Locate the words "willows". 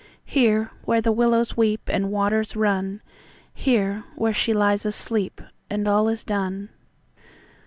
1.11-1.53